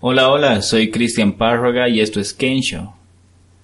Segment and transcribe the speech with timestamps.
[0.00, 2.94] Hola, hola, soy Cristian Párraga y esto es Kensho.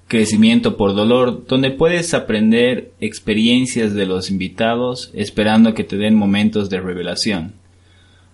[0.08, 6.68] Crecimiento por dolor, donde puedes aprender experiencias de los invitados esperando que te den momentos
[6.70, 7.52] de revelación.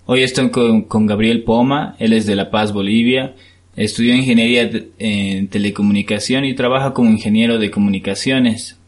[0.06, 3.34] Hoy estoy con, con Gabriel Poma, él es de La Paz, Bolivia,
[3.76, 8.78] estudió ingeniería en telecomunicación y trabaja como ingeniero de comunicaciones.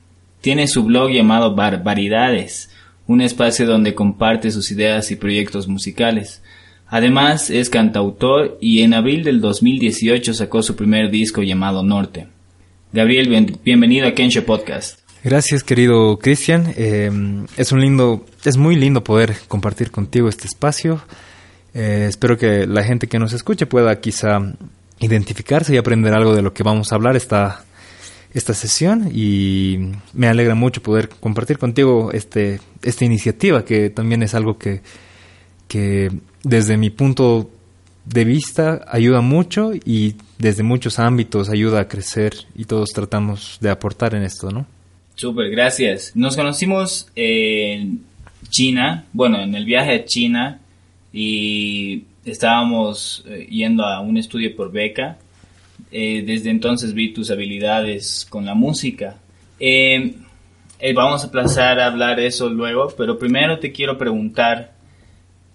[0.41, 2.71] Tiene su blog llamado Barbaridades,
[3.07, 6.43] un espacio donde comparte sus ideas y proyectos musicales.
[6.95, 12.27] Además, es cantautor y en abril del 2018 sacó su primer disco llamado Norte.
[12.93, 15.01] Gabriel, bienvenido a Kensho Podcast.
[15.25, 16.75] Gracias, querido Cristian.
[16.77, 17.11] Eh,
[17.57, 21.01] es un lindo, es muy lindo poder compartir contigo este espacio.
[21.73, 24.41] Eh, espero que la gente que nos escuche pueda quizá
[25.01, 27.65] identificarse y aprender algo de lo que vamos a hablar esta,
[28.35, 34.35] esta sesión y me alegra mucho poder compartir contigo este, esta iniciativa que también es
[34.35, 34.83] algo que,
[35.69, 36.11] que
[36.43, 37.51] desde mi punto
[38.05, 43.71] de vista ayuda mucho y desde muchos ámbitos ayuda a crecer y todos tratamos de
[43.71, 44.67] aportar en esto, ¿no?
[45.15, 46.13] Súper, gracias.
[46.17, 48.03] Nos conocimos en
[48.49, 50.61] China, bueno, en el viaje a China
[51.13, 55.19] y estábamos eh, yendo a un estudio por beca.
[55.91, 59.19] Eh, desde entonces vi tus habilidades con la música.
[59.61, 60.15] Eh,
[60.95, 64.73] vamos a pasar a hablar eso luego, pero primero te quiero preguntar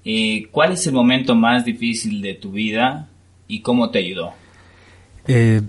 [0.09, 3.09] eh, ¿Cuál es el momento más difícil de tu vida
[3.45, 4.31] y cómo te ayudó?
[5.27, 5.61] Eh,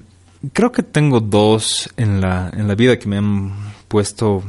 [0.53, 3.53] creo que tengo dos en la, en la vida que me han
[3.89, 4.45] puesto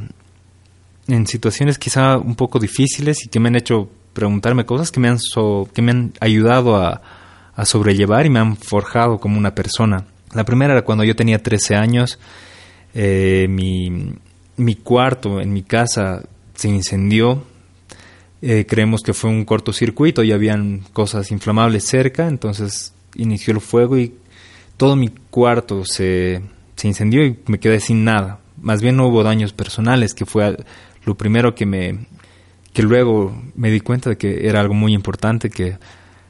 [1.08, 5.08] en situaciones quizá un poco difíciles y que me han hecho preguntarme cosas que me
[5.08, 5.17] han,
[5.73, 7.02] que me han ayudado a,
[7.66, 10.06] sobrellevar y me han forjado como una persona.
[10.36, 12.20] La primera era cuando yo tenía 13 años,
[12.94, 14.14] eh, mi,
[14.56, 16.23] mi cuarto en mi casa
[16.54, 17.44] se incendió
[18.42, 23.98] eh, creemos que fue un cortocircuito y habían cosas inflamables cerca, entonces inició el fuego
[23.98, 24.16] y
[24.78, 26.42] todo mi cuarto se,
[26.76, 28.40] se incendió y me quedé sin nada.
[28.62, 30.58] Más bien no hubo daños personales, que fue
[31.06, 32.08] lo primero que me
[32.73, 35.77] que luego me di cuenta de que era algo muy importante que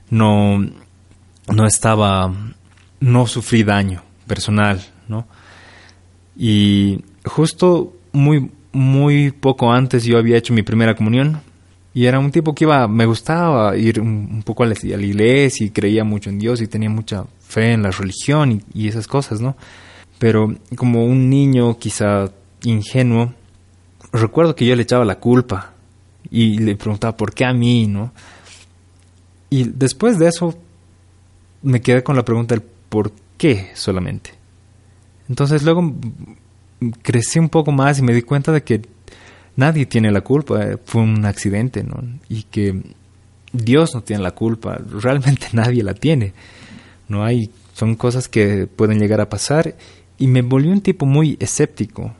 [0.09, 0.65] no
[1.47, 2.33] no estaba
[2.99, 5.27] no sufrí daño personal, ¿no?
[6.37, 11.41] Y justo muy muy poco antes yo había hecho mi primera comunión
[11.93, 15.71] y era un tipo que iba, me gustaba ir un, poco a la, iglesia y
[15.71, 19.55] creía mucho en Dios y tenía mucha fe en la religión y, esas cosas, ¿no?
[20.19, 22.31] Pero como un niño quizá
[22.63, 23.33] ingenuo,
[24.11, 25.73] recuerdo que yo le echaba la culpa
[26.29, 28.11] y le preguntaba por qué a mí, ¿no?
[29.49, 30.55] Y después de eso
[31.63, 34.31] me quedé con la pregunta del por qué solamente.
[35.27, 35.93] Entonces luego
[37.01, 38.81] crecí un poco más y me di cuenta de que
[39.55, 42.01] nadie tiene la culpa, eh, fue un accidente, ¿no?
[42.29, 42.81] Y que
[43.51, 46.33] Dios no tiene la culpa, realmente nadie la tiene.
[47.07, 49.75] No hay, son cosas que pueden llegar a pasar
[50.17, 52.13] y me volvió un tipo muy escéptico.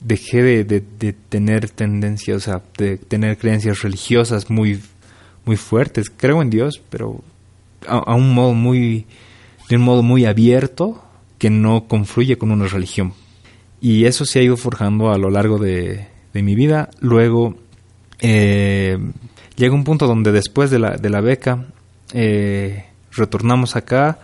[0.00, 0.80] Dejé de,
[1.28, 4.80] tener tendencias, o sea, de tener creencias religiosas muy,
[5.44, 6.08] muy fuertes.
[6.08, 7.22] Creo en Dios, pero
[7.86, 9.04] a, un modo muy,
[9.68, 11.04] de un modo muy abierto
[11.36, 13.12] que no confluye con una religión.
[13.82, 16.90] Y eso se ha ido forjando a lo largo de, de mi vida.
[17.00, 17.56] Luego
[18.20, 18.98] eh,
[19.56, 21.66] llega un punto donde después de la, de la beca
[22.12, 24.18] eh, retornamos acá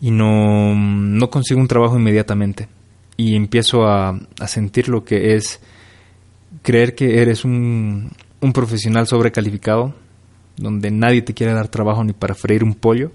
[0.00, 2.68] y no, no, consigo un trabajo inmediatamente.
[3.16, 5.60] Y empiezo a, a, sentir lo que es
[6.62, 8.10] creer que eres un,
[8.40, 9.94] un profesional sobrecalificado,
[10.56, 13.12] donde nadie te quiere dar trabajo ni para freír un pollo.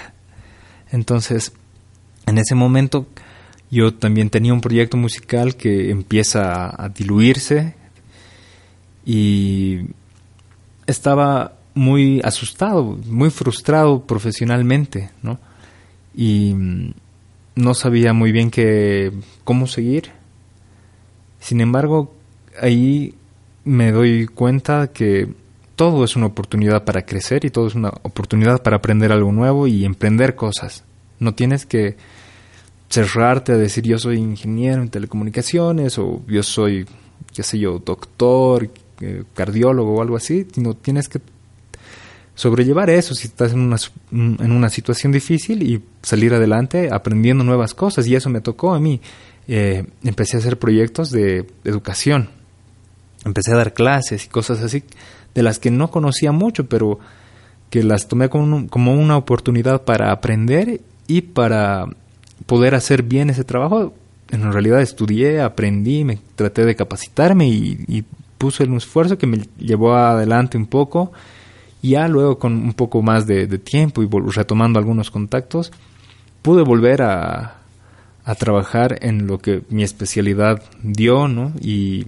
[0.92, 1.52] Entonces,
[2.26, 3.06] en ese momento
[3.70, 7.74] yo también tenía un proyecto musical que empieza a, diluirse
[9.04, 9.80] y
[10.86, 15.38] estaba muy asustado, muy frustrado profesionalmente, ¿no?
[16.14, 16.92] Y mm,
[17.56, 19.12] no sabía muy bien que,
[19.44, 20.10] cómo seguir.
[21.40, 22.14] Sin embargo,
[22.60, 23.14] ahí
[23.64, 25.28] me doy cuenta que
[25.76, 29.66] todo es una oportunidad para crecer y todo es una oportunidad para aprender algo nuevo
[29.66, 30.84] y emprender cosas.
[31.20, 31.96] No tienes que
[32.88, 36.86] cerrarte a decir yo soy ingeniero en telecomunicaciones o yo soy,
[37.34, 38.70] qué sé yo, doctor,
[39.00, 41.20] eh, cardiólogo o algo así, sino tienes que
[42.34, 43.76] sobrellevar eso si estás en una,
[44.12, 48.06] en una situación difícil y salir adelante aprendiendo nuevas cosas.
[48.06, 49.00] Y eso me tocó a mí.
[49.48, 52.30] Eh, empecé a hacer proyectos de educación.
[53.24, 54.84] Empecé a dar clases y cosas así
[55.34, 57.00] de las que no conocía mucho, pero
[57.70, 61.86] que las tomé como, como una oportunidad para aprender y para
[62.48, 63.92] poder hacer bien ese trabajo,
[64.30, 68.04] en realidad estudié, aprendí, me traté de capacitarme y,
[68.38, 71.10] puse un esfuerzo que me llevó adelante un poco
[71.82, 75.72] Y ya luego con un poco más de, tiempo y retomando algunos contactos,
[76.40, 77.56] pude volver a,
[78.24, 81.52] a trabajar en lo que mi especialidad dio, ¿no?
[81.60, 82.06] Y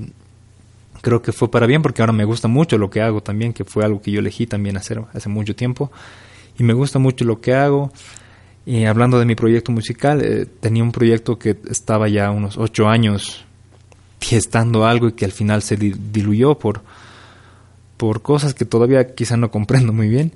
[1.02, 3.64] creo que fue para bien porque ahora me gusta mucho lo que hago también, que
[3.64, 5.90] fue algo que yo elegí también hacer hace mucho tiempo.
[6.58, 7.92] Y me gusta mucho lo que hago.
[8.70, 12.86] Y hablando de mi proyecto musical, eh, tenía un proyecto que estaba ya unos ocho
[12.86, 13.44] años
[14.20, 16.80] gestando algo y que al final se diluyó por,
[17.96, 20.30] por cosas que todavía quizá no comprendo muy bien,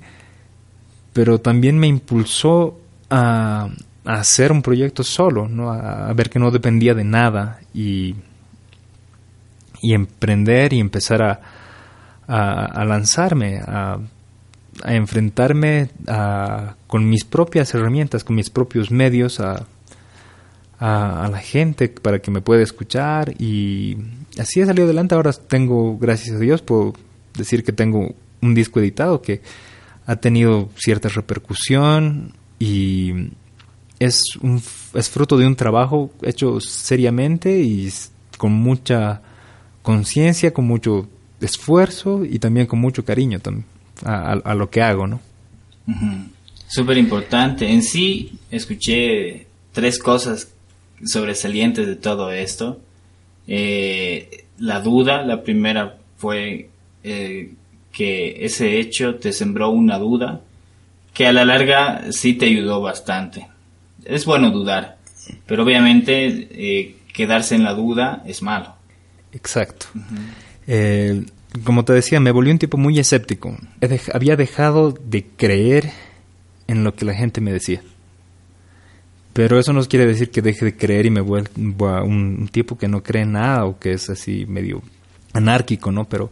[1.13, 2.77] pero también me impulsó
[3.09, 3.69] a,
[4.03, 5.71] hacer un proyecto solo, ¿no?
[5.71, 8.15] a, ver que no dependía de nada y,
[9.81, 11.39] y emprender y empezar a,
[12.27, 13.97] a, lanzarme, a,
[14.85, 15.89] a enfrentarme
[16.85, 19.65] con mis propias herramientas, con mis propios medios, a,
[20.79, 23.97] a, la gente para que me pueda escuchar y
[24.37, 25.15] así he salido adelante.
[25.15, 26.93] Ahora tengo, gracias a Dios, puedo
[27.35, 29.41] decir que tengo un disco editado que
[30.05, 33.31] ha tenido cierta repercusión y
[33.97, 34.61] es, un,
[34.93, 37.91] es fruto de un trabajo hecho seriamente y
[38.37, 39.23] con mucha
[39.81, 41.07] conciencia, con mucho
[41.41, 45.19] esfuerzo y también con mucho cariño también a, lo que hago, ¿no?
[46.67, 47.71] Súper importante.
[47.71, 50.49] En sí, escuché tres cosas
[51.03, 52.79] sobresalientes de todo esto.
[53.47, 56.69] Eh, la duda, la primera fue
[57.03, 57.53] eh,
[57.91, 60.41] que ese hecho te sembró una duda
[61.13, 63.47] que a la larga sí te ayudó bastante.
[64.03, 64.97] Es bueno dudar,
[65.45, 68.75] pero obviamente eh, quedarse en la duda es malo.
[69.31, 69.87] Exacto.
[71.63, 73.57] Como te decía, me volví un tipo muy escéptico.
[74.13, 75.91] había dejado de creer
[76.67, 77.81] en lo que la gente me decía.
[79.33, 82.87] Pero eso no quiere decir que deje de creer y me vuelva un, tipo que
[82.87, 84.81] no cree en nada o que es así medio
[85.33, 86.05] anárquico, ¿no?
[86.05, 86.31] Pero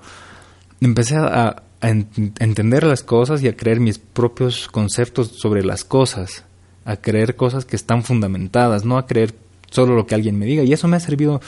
[0.79, 6.45] empecé a, entender las cosas y a creer mis propios conceptos sobre las cosas,
[6.85, 9.35] a creer cosas que están fundamentadas, no a creer
[9.69, 10.63] solo lo que alguien me diga.
[10.63, 11.41] Y eso me ha servido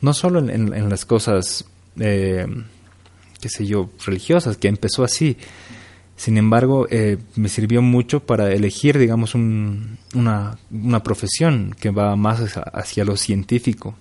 [0.00, 1.66] no solo en, las cosas,
[2.00, 2.46] eh,
[3.40, 5.36] qué sé yo, religiosas, que empezó así,
[6.16, 12.56] sin embargo, eh, me sirvió mucho para elegir, digamos, una, una, profesión que va más
[12.72, 13.94] hacia, lo científico.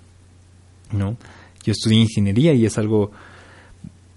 [0.94, 1.18] ¿no?
[1.66, 3.12] Yo estudié ingeniería y es algo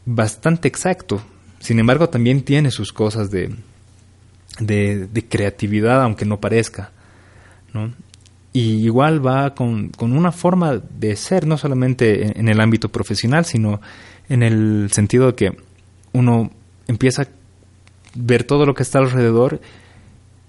[0.06, 1.20] bastante exacto.
[1.58, 3.52] Sin embargo, también tiene sus cosas de,
[4.60, 6.92] de, creatividad, aunque no parezca.
[7.74, 7.92] ¿no?
[8.52, 12.90] Y igual va con, con, una forma de ser, no solamente en, en el ámbito
[12.90, 13.80] profesional, sino
[14.28, 15.56] en el sentido de que
[16.12, 16.50] uno
[16.86, 17.28] empieza
[18.14, 19.60] ver todo lo que está alrededor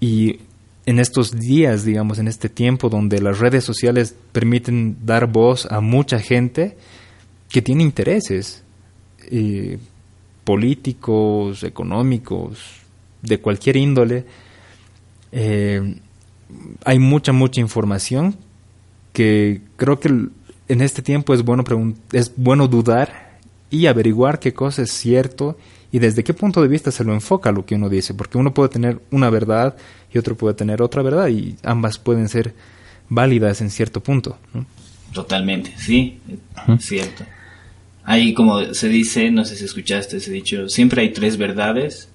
[0.00, 0.40] y
[0.86, 5.80] en estos días, digamos, en este tiempo donde las redes sociales permiten dar voz a
[5.80, 6.76] mucha gente
[7.48, 8.64] que tiene intereses
[9.30, 9.78] eh,
[10.44, 12.80] políticos, económicos,
[13.22, 14.24] de cualquier índole,
[15.32, 15.96] eh,
[16.84, 18.36] hay mucha, mucha información
[19.12, 21.64] que creo que en este tiempo es bueno,
[22.12, 23.29] es bueno dudar
[23.70, 25.56] y averiguar qué cosa es cierto
[25.92, 28.54] y desde qué punto de vista se lo enfoca lo que uno dice, porque uno
[28.54, 29.76] puede tener una verdad
[30.12, 32.54] y otro puede tener otra verdad y ambas pueden ser
[33.08, 34.38] válidas en cierto punto.
[35.12, 36.20] Totalmente, sí,
[36.78, 37.24] es cierto.
[38.04, 42.08] Hay como se dice, no sé si escuchaste ese dicho, siempre hay tres verdades,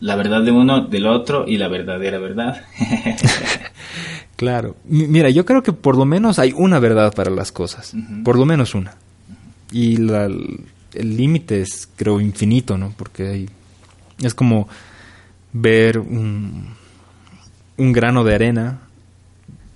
[0.00, 2.64] la verdad de uno, del otro y la verdadera verdad.
[4.36, 7.94] claro, mira, yo creo que por lo menos hay una verdad para las cosas,
[8.24, 8.96] por lo menos una.
[9.76, 12.94] Y la, el límite es, creo, infinito, ¿no?
[12.96, 13.48] Porque hay,
[14.22, 14.68] es como
[15.52, 16.68] ver un,
[17.76, 18.80] un grano de arena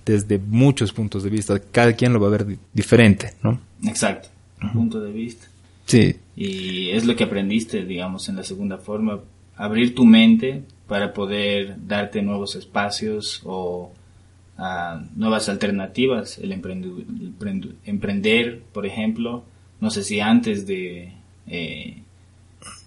[0.03, 1.61] desde muchos puntos de vista.
[1.71, 3.59] Cada quien lo va a ver diferente, ¿no?
[3.83, 4.29] Exacto,
[4.63, 5.45] un punto de vista.
[5.85, 6.15] Sí.
[6.35, 9.19] Y es lo que aprendiste, digamos, en la segunda forma,
[9.55, 13.91] abrir tu mente para poder darte nuevos espacios o
[14.57, 16.39] uh, nuevas alternativas.
[16.39, 19.43] El, el emprender, por ejemplo,
[19.81, 21.11] no sé si antes de,
[21.47, 21.97] eh,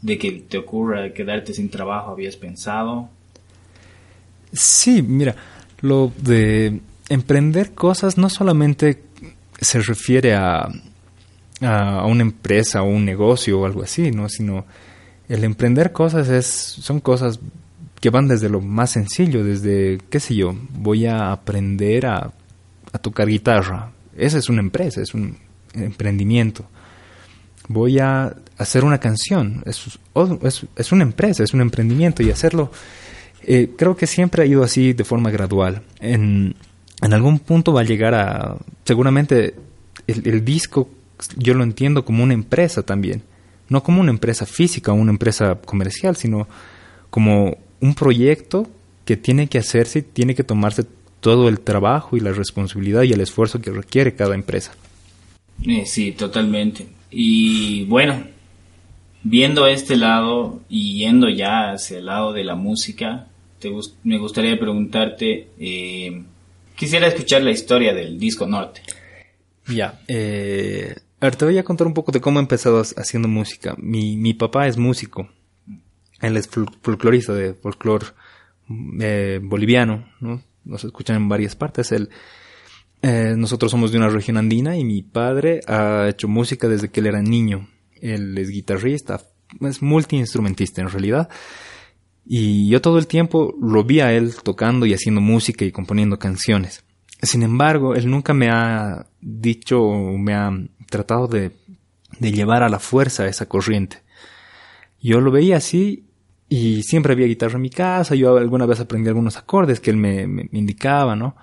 [0.00, 3.10] de que te ocurra quedarte sin trabajo habías pensado.
[4.52, 5.34] Sí, mira,
[5.80, 9.02] lo de emprender cosas no solamente
[9.60, 10.68] se refiere a,
[11.60, 14.28] a una empresa o un negocio o algo así, ¿no?
[14.28, 14.64] Sino
[15.28, 17.40] el emprender cosas es, son cosas
[18.00, 22.32] que van desde lo más sencillo, desde, qué sé yo, voy a aprender a,
[22.92, 23.90] a tocar guitarra.
[24.16, 25.36] Esa es una empresa, es un
[25.72, 26.68] emprendimiento
[27.68, 29.62] voy a hacer una canción.
[29.66, 29.98] Es,
[30.76, 32.70] es, una empresa, es un emprendimiento y hacerlo
[33.46, 35.82] eh, creo que siempre ha ido así de forma gradual.
[36.00, 36.54] En,
[37.02, 39.54] en algún punto va a llegar a, seguramente
[40.06, 40.88] el, disco
[41.36, 43.22] yo lo entiendo como una empresa también,
[43.68, 46.48] no como una empresa física o una empresa comercial, sino
[47.10, 48.68] como un proyecto
[49.04, 50.84] que tiene que hacerse, tiene que tomarse
[51.20, 54.72] todo el trabajo y la responsabilidad y el esfuerzo que requiere cada empresa.
[55.66, 56.86] Eh, sí, totalmente.
[57.16, 58.26] Y bueno,
[59.22, 63.28] viendo este lado y yendo ya hacia el lado de la música,
[64.02, 66.24] me gustaría preguntarte, eh,
[66.74, 68.82] quisiera escuchar la historia del disco Norte.
[69.68, 73.76] Ya, eh, te voy a contar un poco de cómo he empezado haciendo música.
[73.78, 75.28] Mi, mi papá es músico,
[76.20, 76.48] él es
[76.82, 78.06] folclorista de folclore
[79.00, 80.42] eh, boliviano, ¿no?
[80.64, 81.92] Nos escuchan en varias partes.
[81.92, 82.10] Él,
[83.06, 87.00] eh, nosotros somos de una región andina y mi padre ha hecho música desde que
[87.00, 87.68] él era niño.
[88.00, 89.20] Él es guitarrista,
[89.60, 91.28] es multiinstrumentista en realidad.
[92.24, 96.18] Y yo todo el tiempo lo vi a él tocando y haciendo música y componiendo
[96.18, 96.82] canciones.
[97.20, 99.78] Sin embargo, él nunca me ha dicho
[100.18, 100.50] me ha
[100.88, 101.52] tratado de,
[102.18, 103.98] de llevar a la fuerza esa corriente.
[104.98, 106.06] Yo lo veía así
[106.48, 109.98] y siempre había guitarra en mi casa, yo alguna vez aprendí algunos acordes que él
[109.98, 111.36] me, me, indicaba, ¿no?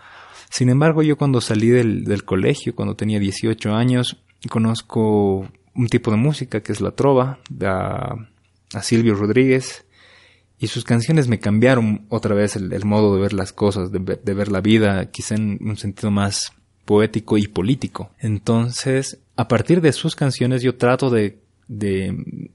[0.51, 6.11] Sin embargo, yo cuando salí del, del, colegio, cuando tenía 18 años, conozco un tipo
[6.11, 8.15] de música que es la trova, a,
[8.73, 9.85] a Silvio Rodríguez,
[10.59, 14.33] y sus canciones me cambiaron otra vez el, modo de ver las cosas, de, de,
[14.33, 16.51] ver la vida, quizá en un sentido más
[16.83, 18.11] poético y político.
[18.19, 21.39] Entonces, a partir de sus canciones yo trato de,
[21.69, 22.51] de,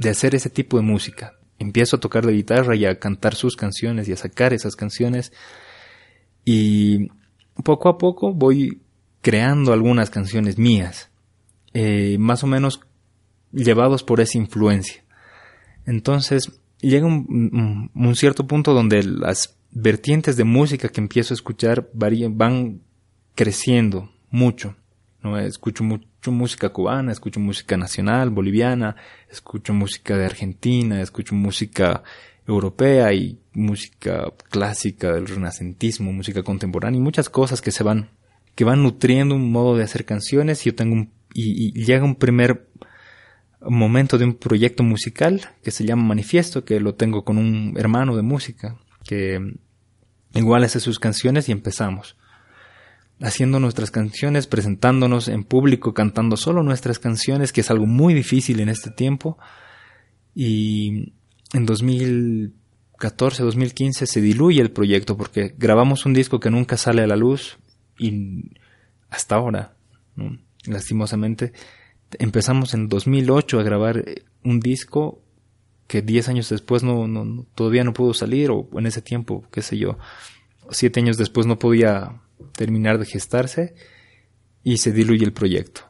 [0.00, 3.54] de hacer ese tipo de música, empiezo a tocar la guitarra y a cantar sus
[3.54, 5.32] canciones y a sacar esas canciones.
[6.44, 7.08] Y
[7.62, 8.80] poco a poco voy
[9.20, 11.10] creando algunas canciones mías,
[11.72, 12.80] eh, más o menos
[13.52, 15.02] llevados por esa influencia.
[15.84, 22.80] Entonces llega un, cierto punto donde las vertientes de música que empiezo a escuchar van
[23.34, 24.76] creciendo mucho.
[25.22, 25.38] ¿no?
[25.38, 28.96] Escucho mucho música cubana, escucho música nacional, boliviana,
[29.30, 32.02] escucho música de Argentina, escucho música
[32.46, 38.10] europea y música clásica del renacentismo, música contemporánea y muchas cosas que se van,
[38.54, 42.16] que van nutriendo un modo de hacer canciones yo tengo un, y, y llega un
[42.16, 42.68] primer
[43.60, 48.14] momento de un proyecto musical que se llama Manifiesto, que lo tengo con un hermano
[48.16, 49.40] de música, que
[50.34, 52.16] igual hace sus canciones y empezamos
[53.20, 58.60] haciendo nuestras canciones, presentándonos en público, cantando solo nuestras canciones, que es algo muy difícil
[58.60, 59.38] en este tiempo.
[60.34, 61.14] Y
[61.52, 61.66] en
[62.96, 67.16] 2014, 2015 se diluye el proyecto porque grabamos un disco que nunca sale a la
[67.16, 67.58] luz
[67.98, 68.52] y
[69.10, 69.76] hasta ahora,
[70.66, 71.52] lastimosamente,
[72.18, 74.04] empezamos en 2008 a grabar
[74.42, 75.22] un disco
[75.86, 79.62] que 10 años después no, no, todavía no pudo salir o en ese tiempo, qué
[79.62, 79.98] sé yo,
[80.70, 82.22] siete años después no podía
[82.52, 83.74] terminar de gestarse
[84.64, 85.82] y se diluye el proyecto.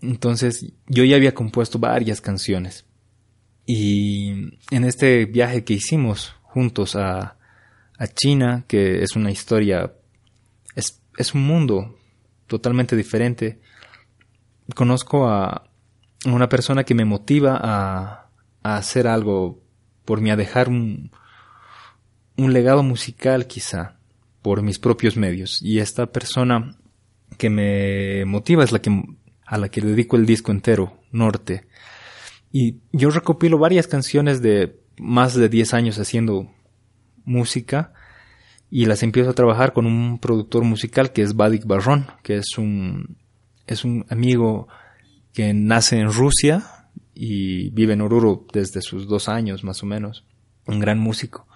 [0.00, 2.84] Entonces yo ya había compuesto varias canciones
[3.70, 4.30] y
[4.70, 7.36] en este viaje que hicimos juntos a,
[7.98, 9.92] a China, que es una historia,
[10.74, 11.98] es, es, un mundo
[12.46, 13.60] totalmente diferente,
[14.74, 15.68] conozco a
[16.24, 18.30] una persona que me motiva a,
[18.62, 19.62] a hacer algo
[20.06, 21.10] por mí, a dejar un,
[22.38, 23.98] un legado musical quizá
[24.40, 25.60] por mis propios medios.
[25.60, 26.74] Y esta persona
[27.36, 28.98] que me motiva es la que,
[29.44, 31.66] a la que dedico el disco entero, Norte.
[32.50, 36.50] Y yo recopilo varias canciones de más de 10 años haciendo
[37.24, 37.92] música
[38.70, 42.58] y las empiezo a trabajar con un productor musical que es Vadik Barrón, que es
[42.58, 43.16] un,
[43.66, 44.68] es un amigo
[45.32, 46.64] que nace en Rusia
[47.14, 50.24] y vive en Oruro desde sus dos años más o menos,
[50.66, 51.46] un gran músico.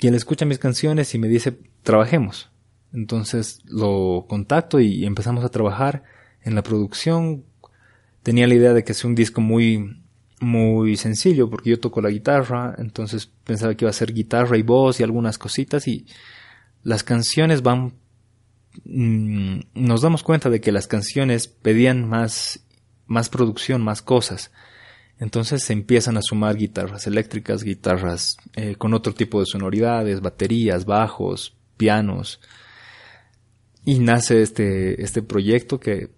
[0.00, 2.50] Y él escucha mis canciones y me dice, trabajemos.
[2.92, 6.02] Entonces lo contacto y empezamos a trabajar
[6.42, 7.44] en la producción.
[8.22, 10.02] Tenía la idea de que es un disco muy,
[10.40, 14.62] muy sencillo porque yo toco la guitarra, entonces pensaba que iba a ser guitarra y
[14.62, 16.06] voz y algunas cositas y
[16.82, 17.94] las canciones van,
[18.84, 22.60] mm, nos damos cuenta de que las canciones pedían más,
[23.06, 24.50] más producción, más cosas.
[25.18, 30.86] Entonces se empiezan a sumar guitarras eléctricas, guitarras eh, con otro tipo de sonoridades, baterías,
[30.86, 32.40] bajos, pianos.
[33.84, 36.10] Y nace este, este proyecto que,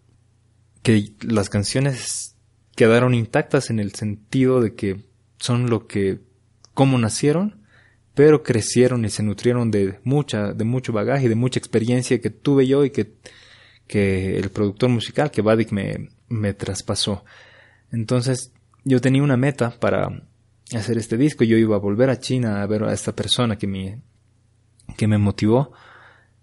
[0.85, 2.32] que las canciones
[2.83, 5.05] quedaron intactas en el sentido de que
[5.39, 6.19] son lo que,
[6.75, 7.63] cómo nacieron,
[8.13, 12.31] pero crecieron y se nutrieron de mucha, de mucho bagaje y de mucha experiencia que
[12.31, 13.13] tuve yo y que,
[13.87, 17.25] que el productor musical, que Vadik me, me traspasó.
[17.93, 18.51] Entonces,
[18.83, 20.25] yo tenía una meta para
[20.75, 21.45] hacer este disco.
[21.45, 24.01] Yo iba a volver a China a ver a esta persona que me,
[24.97, 25.71] que me motivó.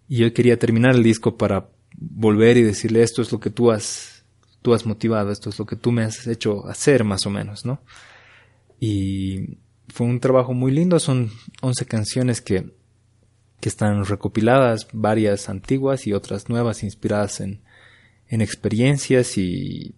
[0.07, 1.67] Y yo quería terminar el disco para
[1.97, 4.18] volver y decirle esto es lo que tú has,
[4.61, 7.65] tú has motivado, esto es lo que tú me has hecho hacer más o menos,
[7.65, 7.81] ¿no?
[8.79, 12.73] Y fue un trabajo muy lindo, son 11 canciones que,
[13.59, 17.61] que están recopiladas, varias antiguas y otras nuevas inspiradas en,
[18.27, 19.95] en experiencias y,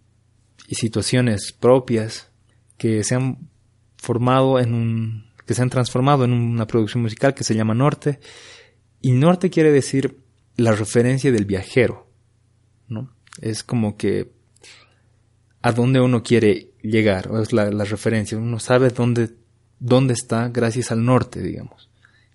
[0.67, 2.29] y situaciones propias
[2.77, 3.49] que se han
[3.97, 8.19] formado en un, que se han transformado en una producción musical que se llama Norte.
[9.01, 10.17] Y Norte quiere decir
[10.55, 12.07] la referencia del viajero,
[12.87, 13.13] ¿no?
[13.41, 14.31] Es como que
[15.61, 19.29] a dónde uno quiere llegar, o es la, referencia, uno sabe dónde,
[19.79, 21.89] dónde está gracias al norte, digamos.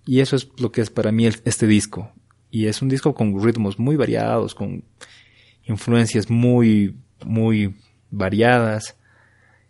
[0.05, 2.11] Y eso es lo que es para mí este disco.
[2.49, 4.85] Y es un disco con ritmos muy variados, con
[5.65, 7.75] influencias muy, muy
[8.09, 8.95] variadas,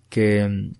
[0.09, 0.73] que mm,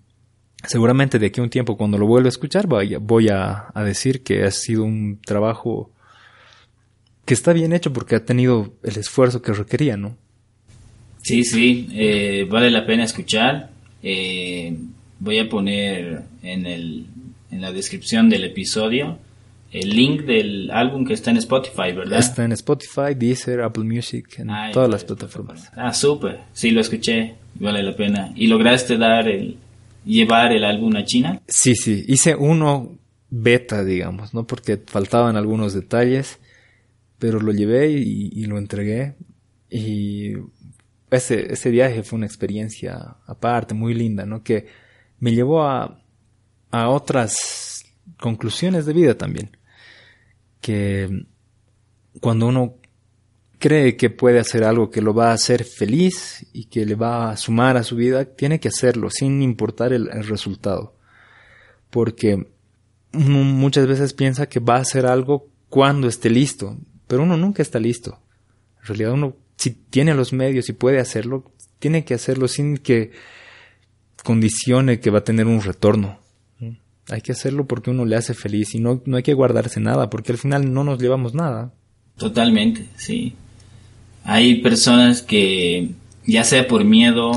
[0.64, 3.82] seguramente de aquí a un tiempo cuando lo vuelva a escuchar voy, voy a, a,
[3.82, 5.90] decir que ha sido un trabajo
[7.24, 10.16] que está bien hecho porque ha tenido el esfuerzo que requería, ¿no?
[11.28, 13.68] Sí, sí, eh, vale la pena escuchar.
[14.02, 14.74] Eh,
[15.18, 17.04] voy a poner en, el,
[17.50, 19.18] en la descripción del episodio
[19.70, 22.18] el link del álbum que está en Spotify, ¿verdad?
[22.18, 25.70] Está en Spotify, Deezer, Apple Music, en todas las plataformas.
[25.76, 26.40] Ah, súper.
[26.54, 27.34] Sí, lo escuché.
[27.56, 28.32] Vale la pena.
[28.34, 29.58] ¿Y lograste dar el,
[30.06, 31.42] llevar el álbum a China?
[31.46, 32.06] Sí, sí.
[32.08, 32.96] Hice uno
[33.28, 34.46] beta, digamos, ¿no?
[34.46, 36.38] Porque faltaban algunos detalles,
[37.18, 39.16] pero lo llevé y, y lo entregué.
[39.68, 40.32] Y
[41.10, 44.42] ese, ese viaje fue una experiencia aparte, muy linda, ¿no?
[44.42, 44.66] Que
[45.18, 46.02] me llevó a,
[46.70, 47.84] a otras
[48.18, 49.56] conclusiones de vida también.
[50.60, 51.26] Que
[52.20, 52.74] cuando uno
[53.58, 57.30] cree que puede hacer algo que lo va a hacer feliz y que le va
[57.30, 60.94] a sumar a su vida, tiene que hacerlo sin importar el, el resultado.
[61.90, 62.48] Porque
[63.12, 67.78] muchas veces piensa que va a hacer algo cuando esté listo, pero uno nunca está
[67.78, 68.20] listo.
[68.80, 73.10] En realidad uno si tiene los medios y puede hacerlo, tiene que hacerlo sin que
[74.24, 76.18] condicione que va a tener un retorno.
[77.10, 80.10] Hay que hacerlo porque uno le hace feliz y no, no hay que guardarse nada,
[80.10, 81.72] porque al final no nos llevamos nada.
[82.16, 83.34] Totalmente, sí.
[84.24, 85.90] Hay personas que,
[86.26, 87.32] ya sea por miedo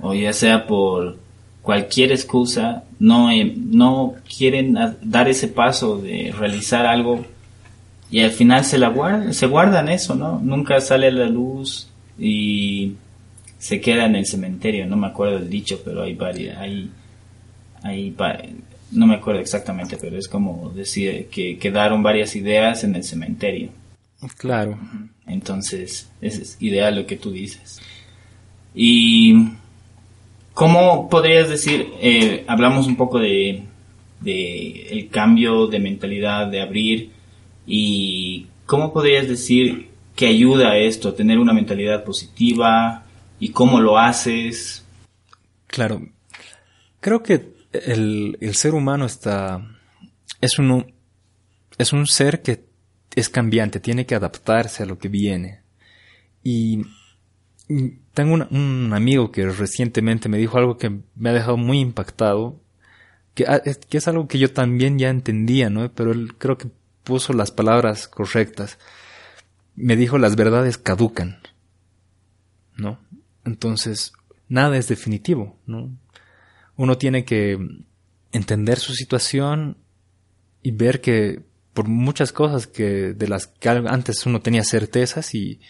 [0.00, 1.18] o ya sea por
[1.60, 7.26] cualquier excusa, no, eh, no quieren dar ese paso de realizar algo
[8.10, 10.40] y al final se la guardan, se guardan eso, ¿no?
[10.40, 12.94] Nunca sale a la luz y
[13.58, 16.90] se queda en el cementerio, no me acuerdo el dicho, pero hay varias, hay,
[17.82, 18.14] hay,
[18.90, 23.70] no me acuerdo exactamente, pero es como decir que quedaron varias ideas en el cementerio.
[24.36, 24.78] Claro.
[25.26, 27.80] Entonces, es ideal lo que tú dices.
[28.74, 29.52] Y,
[30.52, 33.62] ¿cómo podrías decir, eh, hablamos un poco de,
[34.20, 37.10] de el cambio de mentalidad, de abrir,
[37.72, 43.04] ¿Y cómo podrías decir que ayuda a esto, tener una mentalidad positiva?
[43.38, 44.84] ¿Y cómo lo haces?
[45.68, 46.02] Claro,
[46.98, 49.64] creo que el, el ser humano está...
[50.40, 50.92] Es un,
[51.78, 52.64] es un ser que
[53.14, 55.60] es cambiante, tiene que adaptarse a lo que viene.
[56.42, 56.82] Y
[58.14, 62.60] tengo un, un, amigo que recientemente me dijo algo que me ha dejado muy impactado,
[63.34, 65.92] que, ah, que, es algo que yo también ya entendía, ¿no?
[65.92, 66.68] Pero él creo que
[67.04, 68.78] puso las palabras correctas.
[69.74, 71.38] Me dijo las verdades caducan.
[72.76, 72.98] ¿No?
[73.44, 74.12] Entonces,
[74.48, 75.96] nada es definitivo, ¿no?
[76.76, 77.58] Uno tiene que
[78.32, 79.78] entender su situación
[80.62, 85.60] y ver que por muchas cosas que de las que antes uno tenía certezas y,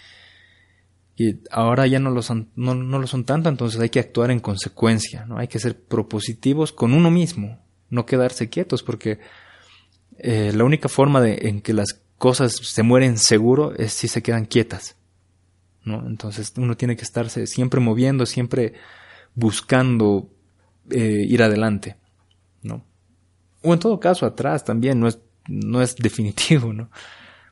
[1.16, 4.30] y ahora ya no lo son no, no lo son tanto, entonces hay que actuar
[4.30, 5.38] en consecuencia, ¿no?
[5.38, 7.58] Hay que ser propositivos con uno mismo,
[7.90, 9.20] no quedarse quietos porque
[10.22, 14.22] eh, la única forma de, en que las cosas se mueren seguro es si se
[14.22, 14.96] quedan quietas.
[15.84, 16.06] ¿no?
[16.06, 18.74] Entonces uno tiene que estarse siempre moviendo, siempre
[19.34, 20.28] buscando
[20.90, 21.96] eh, ir adelante.
[22.62, 22.84] ¿no?
[23.62, 26.90] O en todo caso atrás también, no es, no es definitivo, ¿no?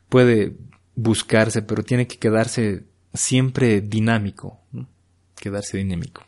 [0.07, 0.55] Puede
[0.95, 4.87] buscarse, pero tiene que quedarse siempre dinámico, ¿no?
[5.35, 6.25] quedarse dinámico.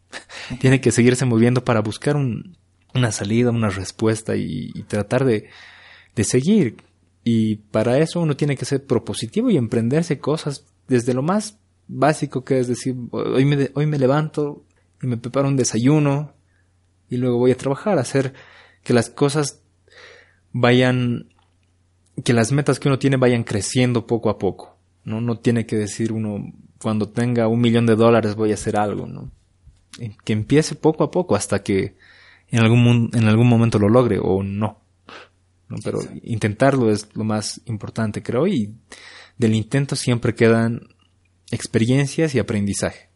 [0.60, 2.58] tiene que seguirse moviendo para buscar un,
[2.94, 5.48] una salida, una respuesta y tratar de,
[6.14, 6.76] de seguir.
[7.24, 12.44] Y para eso uno tiene que ser propositivo y emprenderse cosas desde lo más básico
[12.44, 14.64] que es decir, hoy me, hoy me levanto
[15.02, 16.34] y me preparo un desayuno
[17.08, 18.34] y luego voy a trabajar, hacer
[18.82, 19.62] que las cosas
[20.52, 21.28] vayan,
[22.24, 24.76] que las metas que uno tiene vayan creciendo poco a poco.
[25.04, 28.76] No, no tiene que decir uno, cuando tenga un millón de dólares voy a hacer
[28.76, 29.30] algo, ¿no?
[30.24, 31.96] Que empiece poco a poco hasta que
[32.50, 34.80] en algún, en algún momento lo logre o no.
[35.84, 38.72] Pero intentarlo es lo más importante, creo, y
[39.36, 40.88] del intento siempre quedan
[41.50, 43.08] experiencias y aprendizaje.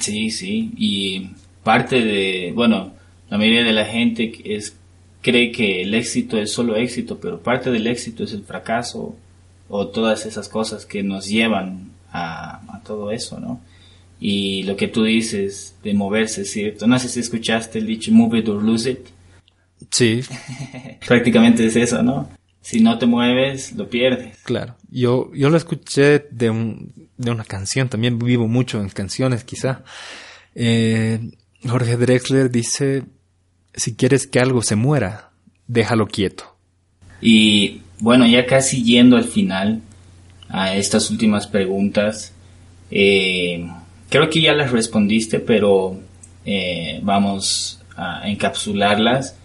[0.00, 1.30] Sí, sí, y
[1.62, 2.92] parte de, bueno,
[3.28, 4.76] la mayoría de la gente es
[5.22, 9.16] cree que el éxito es solo éxito, pero parte del éxito es el fracaso
[9.68, 13.60] o todas esas cosas que nos llevan a, a todo eso, ¿no?
[14.20, 16.86] Y lo que tú dices de moverse, ¿cierto?
[16.86, 19.00] No sé si escuchaste el dicho move it or lose it.
[19.90, 20.22] Sí.
[21.06, 22.30] Prácticamente es eso, ¿no?
[22.60, 24.38] Si no te mueves, lo pierdes.
[24.42, 24.76] Claro.
[24.90, 29.84] Yo, yo lo escuché de, un, de una canción, también vivo mucho en canciones quizá.
[30.54, 31.20] Eh,
[31.64, 33.04] Jorge Drexler dice,
[33.74, 35.30] si quieres que algo se muera,
[35.68, 36.56] déjalo quieto.
[37.20, 39.82] Y bueno, ya casi yendo al final
[40.48, 42.32] a estas últimas preguntas,
[42.90, 43.66] eh,
[44.08, 46.00] creo que ya las respondiste, pero
[46.44, 49.36] eh, vamos a encapsularlas.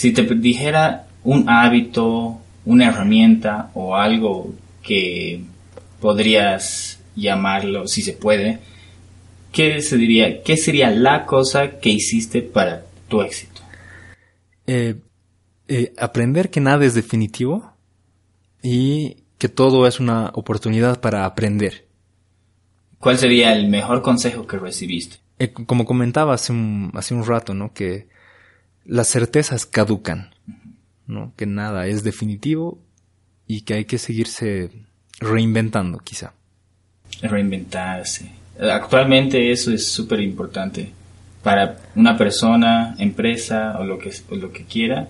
[0.00, 5.42] Si te dijera un hábito, una herramienta o algo que
[6.00, 8.60] podrías llamarlo, si se puede,
[9.52, 10.42] ¿qué se diría?
[10.42, 13.60] ¿Qué sería la cosa que hiciste para tu éxito?
[14.66, 14.94] Eh,
[15.68, 17.70] eh, aprender que nada es definitivo
[18.62, 21.86] y que todo es una oportunidad para aprender.
[22.98, 25.18] ¿Cuál sería el mejor consejo que recibiste?
[25.38, 27.74] Eh, como comentaba hace un, hace un rato, ¿no?
[27.74, 28.08] Que
[28.90, 30.34] las certezas caducan,
[31.06, 31.32] ¿no?
[31.36, 32.82] Que nada es definitivo
[33.46, 34.70] y que hay que seguirse
[35.20, 36.32] reinventando, quizá.
[37.22, 38.32] Reinventarse.
[38.60, 40.92] Actualmente eso es súper importante
[41.40, 45.08] para una persona, empresa o lo que, o lo que quiera,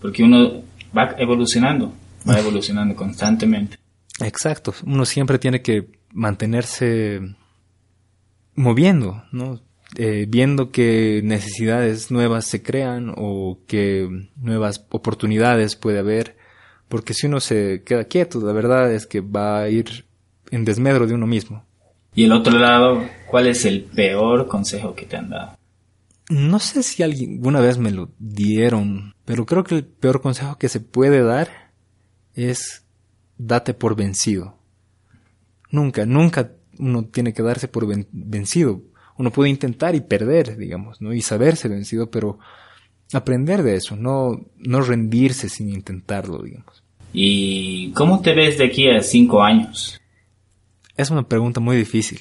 [0.00, 0.62] porque uno
[0.96, 1.92] va evolucionando,
[2.26, 3.76] va evolucionando constantemente.
[4.20, 7.20] Exacto, uno siempre tiene que mantenerse
[8.54, 9.60] moviendo, ¿no?
[9.96, 16.36] Eh, viendo que necesidades nuevas se crean o que nuevas oportunidades puede haber,
[16.88, 20.04] porque si uno se queda quieto, la verdad es que va a ir
[20.50, 21.64] en desmedro de uno mismo.
[22.14, 25.56] Y el otro lado, ¿cuál es el peor consejo que te han dado?
[26.28, 30.68] No sé si alguna vez me lo dieron, pero creo que el peor consejo que
[30.68, 31.72] se puede dar
[32.34, 32.84] es
[33.38, 34.58] date por vencido.
[35.70, 38.82] Nunca, nunca uno tiene que darse por vencido.
[39.18, 41.12] Uno puede intentar y perder, digamos, ¿no?
[41.12, 42.38] Y saberse vencido, pero
[43.12, 46.82] aprender de eso, no, no rendirse sin intentarlo, digamos.
[47.12, 50.00] ¿Y cómo te ves de aquí a cinco años?
[50.96, 52.20] Es una pregunta muy difícil.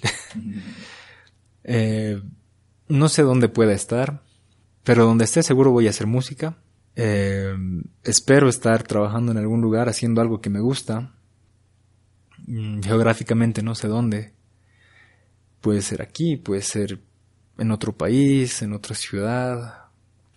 [1.64, 2.22] eh,
[2.88, 4.24] no sé dónde pueda estar,
[4.84, 6.58] pero donde esté seguro voy a hacer música.
[6.96, 7.54] Eh,
[8.04, 11.14] espero estar trabajando en algún lugar haciendo algo que me gusta.
[12.48, 14.37] Mm, geográficamente no sé dónde.
[15.68, 16.98] Puede ser aquí, puede ser
[17.58, 19.90] en otro país, en otra ciudad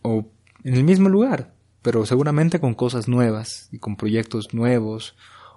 [0.02, 0.26] o
[0.64, 5.14] en el mismo lugar, pero seguramente con cosas nuevas y con proyectos nuevos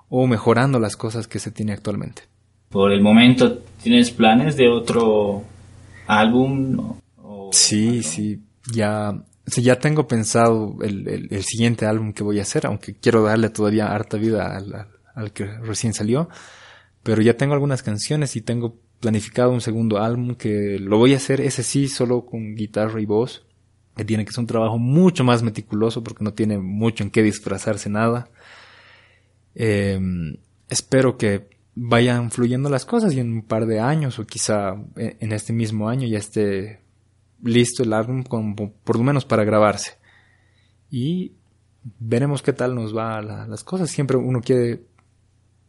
[0.09, 2.21] o mejorando las cosas que se tiene actualmente.
[2.69, 5.41] Por el momento, ¿tienes planes de otro
[6.05, 6.99] álbum?
[7.51, 9.23] sí, sí, ya,
[9.57, 13.87] ya tengo pensado el, el, siguiente álbum que voy a hacer, aunque quiero darle todavía
[13.87, 16.29] harta vida al, al, que recién salió,
[17.01, 21.17] pero ya tengo algunas canciones y tengo planificado un segundo álbum que lo voy a
[21.17, 23.45] hacer ese sí solo con guitarra y voz,
[23.97, 27.21] que tiene que ser un trabajo mucho más meticuloso porque no tiene mucho en qué
[27.21, 28.29] disfrazarse nada.
[29.55, 29.99] Eh,
[30.69, 35.33] espero que vayan fluyendo las cosas y en un par de años o quizá en
[35.33, 36.79] este mismo año ya esté
[37.43, 39.97] listo el álbum por lo menos para grabarse.
[40.89, 41.33] Y
[41.99, 43.89] veremos qué tal nos va las cosas.
[43.89, 44.85] Siempre uno quiere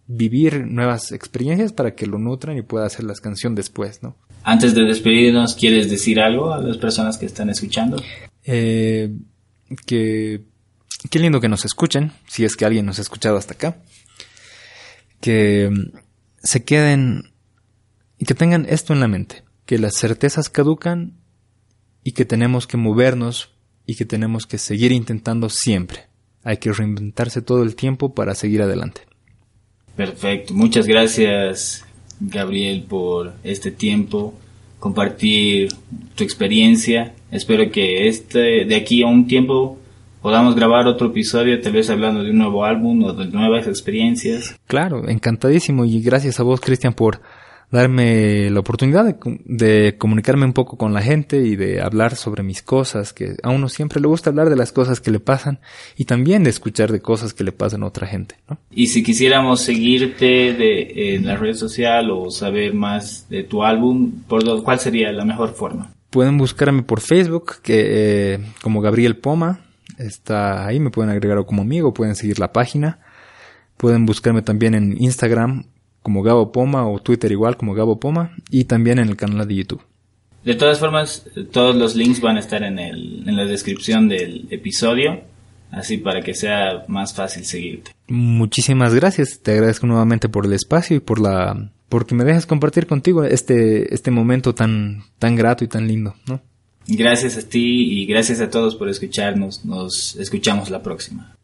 [0.06, 4.16] vivir nuevas experiencias para que lo nutran y pueda hacer las canciones después, ¿no?
[4.42, 8.02] Antes de despedirnos, ¿quieres decir algo a las personas que están escuchando?
[8.44, 9.14] Eh,
[9.86, 10.42] que
[11.10, 13.78] qué lindo que nos escuchen, si es que alguien nos ha escuchado hasta acá
[15.24, 15.96] que mm,
[16.42, 17.32] se queden
[18.18, 21.14] y que tengan esto en la mente, que las certezas caducan
[22.02, 23.54] y que tenemos que movernos
[23.86, 26.08] y que tenemos que seguir intentando siempre.
[26.42, 29.06] Hay que reinventarse todo el tiempo para seguir adelante.
[29.96, 30.54] Perfecto.
[30.54, 31.84] Muchas gracias,
[32.20, 34.34] Gabriel, por este tiempo,
[34.80, 35.68] compartir
[36.14, 37.14] tu experiencia.
[37.30, 39.78] Espero que este de aquí a un tiempo
[40.24, 44.56] podamos grabar otro episodio, tal vez hablando de un nuevo álbum o de nuevas experiencias.
[44.66, 47.20] Claro, encantadísimo y gracias a vos, Cristian, por
[47.74, 52.62] darme la oportunidad de, comunicarme un poco con la gente y de hablar sobre mis
[52.62, 55.58] cosas, que a uno siempre le gusta hablar de las cosas que le pasan
[55.96, 58.36] y también de escuchar de cosas que le pasan a otra gente.
[58.70, 64.22] Y si quisiéramos seguirte de, en la red social o saber más de tu álbum,
[64.28, 65.92] ¿por ¿cuál sería la mejor forma?
[66.10, 69.62] Pueden buscarme por Facebook que, eh, como Gabriel Poma
[69.98, 73.00] está ahí, me pueden agregar como amigo, pueden seguir la página,
[73.76, 75.64] pueden buscarme también en Instagram
[76.04, 79.54] como Gabo Poma o Twitter igual como Gabo Poma y también en el canal de
[79.54, 79.80] YouTube.
[80.44, 84.46] De todas formas, todos los links van a estar en, el, en la descripción del
[84.50, 85.22] episodio,
[85.70, 87.92] así para que sea más fácil seguirte.
[88.06, 92.86] Muchísimas gracias, te agradezco nuevamente por el espacio y por la porque me dejas compartir
[92.86, 96.42] contigo este este momento tan tan grato y tan lindo, ¿no?
[96.86, 99.64] Gracias a ti y gracias a todos por escucharnos.
[99.64, 101.34] Nos escuchamos la próxima.